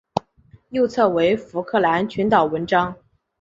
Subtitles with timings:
[0.69, 2.95] 右侧为福克兰群岛纹章。